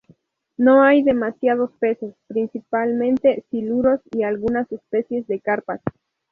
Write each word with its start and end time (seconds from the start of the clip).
No 0.57 0.81
hay 0.81 1.03
demasiados 1.03 1.73
peces, 1.77 2.15
principalmente 2.25 3.45
siluros 3.51 4.01
y 4.09 4.23
algunas 4.23 4.71
especies 4.71 5.27
de 5.27 5.39
carpas. 5.41 5.79